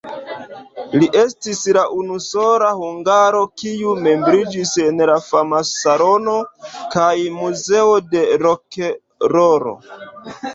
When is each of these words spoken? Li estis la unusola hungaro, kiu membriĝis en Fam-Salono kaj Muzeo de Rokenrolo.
Li 1.01 1.07
estis 1.23 1.59
la 1.77 1.81
unusola 1.97 2.69
hungaro, 2.79 3.41
kiu 3.63 3.93
membriĝis 4.07 4.71
en 4.85 5.03
Fam-Salono 5.27 6.39
kaj 6.97 7.13
Muzeo 7.37 7.93
de 8.17 8.25
Rokenrolo. 8.47 9.77